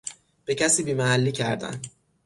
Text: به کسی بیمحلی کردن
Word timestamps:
به 0.45 0.55
کسی 0.55 0.83
بیمحلی 0.83 1.31
کردن 1.31 1.81